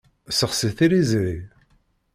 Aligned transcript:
Sexsi 0.37 0.69
tiliẓṛi. 0.77 1.37